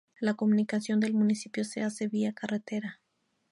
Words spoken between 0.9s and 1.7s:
del municipio